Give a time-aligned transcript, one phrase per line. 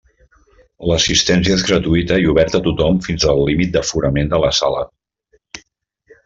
[0.91, 4.83] L'assistència és gratuïta i oberta a tothom fins al límit d'aforament de la sala.